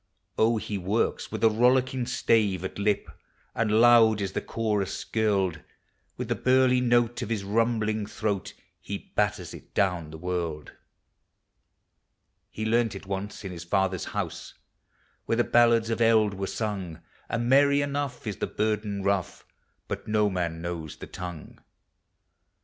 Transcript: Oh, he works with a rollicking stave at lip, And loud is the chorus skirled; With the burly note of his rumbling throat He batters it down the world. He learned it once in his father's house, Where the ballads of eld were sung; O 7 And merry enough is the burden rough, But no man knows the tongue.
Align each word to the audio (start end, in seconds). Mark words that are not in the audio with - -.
Oh, 0.35 0.57
he 0.57 0.79
works 0.79 1.31
with 1.31 1.43
a 1.43 1.49
rollicking 1.51 2.07
stave 2.07 2.63
at 2.65 2.79
lip, 2.79 3.07
And 3.53 3.79
loud 3.79 4.19
is 4.19 4.31
the 4.31 4.41
chorus 4.41 4.91
skirled; 4.97 5.59
With 6.17 6.27
the 6.27 6.33
burly 6.33 6.81
note 6.81 7.21
of 7.21 7.29
his 7.29 7.43
rumbling 7.43 8.07
throat 8.07 8.55
He 8.79 9.11
batters 9.15 9.53
it 9.53 9.75
down 9.75 10.09
the 10.09 10.17
world. 10.17 10.71
He 12.49 12.65
learned 12.65 12.95
it 12.95 13.05
once 13.05 13.45
in 13.45 13.51
his 13.51 13.63
father's 13.63 14.05
house, 14.05 14.55
Where 15.27 15.35
the 15.37 15.43
ballads 15.43 15.91
of 15.91 16.01
eld 16.01 16.33
were 16.33 16.47
sung; 16.47 16.95
O 16.95 16.97
7 16.97 17.03
And 17.29 17.47
merry 17.49 17.83
enough 17.83 18.25
is 18.25 18.37
the 18.37 18.47
burden 18.47 19.03
rough, 19.03 19.45
But 19.87 20.07
no 20.07 20.31
man 20.31 20.63
knows 20.63 20.95
the 20.97 21.05
tongue. 21.05 21.59